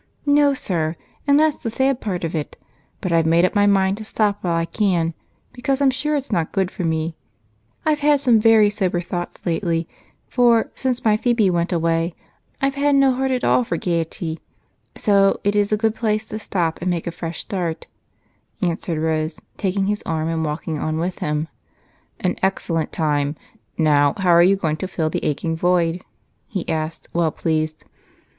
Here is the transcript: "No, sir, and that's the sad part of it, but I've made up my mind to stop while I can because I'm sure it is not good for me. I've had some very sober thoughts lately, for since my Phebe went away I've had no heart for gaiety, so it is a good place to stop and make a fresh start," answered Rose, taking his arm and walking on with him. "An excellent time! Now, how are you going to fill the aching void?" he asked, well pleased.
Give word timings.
"No, 0.25 0.55
sir, 0.55 0.95
and 1.27 1.39
that's 1.39 1.57
the 1.57 1.69
sad 1.69 2.01
part 2.01 2.23
of 2.23 2.33
it, 2.33 2.57
but 3.01 3.11
I've 3.11 3.27
made 3.27 3.45
up 3.45 3.53
my 3.53 3.67
mind 3.67 3.97
to 3.97 4.03
stop 4.03 4.39
while 4.41 4.55
I 4.55 4.65
can 4.65 5.13
because 5.53 5.79
I'm 5.79 5.91
sure 5.91 6.15
it 6.15 6.25
is 6.25 6.31
not 6.31 6.51
good 6.51 6.71
for 6.71 6.83
me. 6.83 7.15
I've 7.85 7.99
had 7.99 8.19
some 8.19 8.39
very 8.39 8.67
sober 8.71 8.99
thoughts 8.99 9.45
lately, 9.45 9.87
for 10.27 10.71
since 10.73 11.05
my 11.05 11.17
Phebe 11.17 11.51
went 11.51 11.71
away 11.71 12.15
I've 12.59 12.73
had 12.73 12.95
no 12.95 13.13
heart 13.13 13.31
for 13.67 13.77
gaiety, 13.77 14.39
so 14.95 15.39
it 15.43 15.55
is 15.55 15.71
a 15.71 15.77
good 15.77 15.93
place 15.93 16.25
to 16.29 16.39
stop 16.39 16.81
and 16.81 16.89
make 16.89 17.05
a 17.05 17.11
fresh 17.11 17.41
start," 17.41 17.85
answered 18.59 18.97
Rose, 18.97 19.39
taking 19.55 19.85
his 19.85 20.01
arm 20.01 20.29
and 20.29 20.43
walking 20.43 20.79
on 20.79 20.97
with 20.97 21.19
him. 21.19 21.47
"An 22.19 22.37
excellent 22.41 22.91
time! 22.91 23.35
Now, 23.77 24.15
how 24.17 24.31
are 24.31 24.41
you 24.41 24.55
going 24.55 24.77
to 24.77 24.87
fill 24.87 25.11
the 25.11 25.23
aching 25.23 25.55
void?" 25.55 26.01
he 26.47 26.67
asked, 26.67 27.07
well 27.13 27.31
pleased. 27.31 27.85